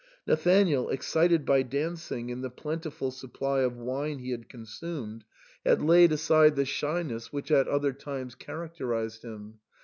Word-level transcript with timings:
Nathanael, 0.25 0.89
excited 0.89 1.45
by 1.45 1.61
dancing 1.61 2.31
and 2.31 2.43
the 2.43 2.49
plentiful 2.49 3.11
supply 3.11 3.59
of 3.59 3.77
wine 3.77 4.17
he 4.17 4.31
had 4.31 4.49
consumed, 4.49 5.25
had 5.63 5.79
laid 5.83 6.09
THE 6.09 6.17
SAND 6.17 6.33
MAN. 6.33 6.37
203 6.55 6.55
aside 6.55 6.55
the 6.55 6.65
shyness 6.65 7.31
which 7.31 7.51
at 7.51 7.67
other 7.67 7.93
times 7.93 8.33
characterised 8.33 9.21
him. 9.23 9.59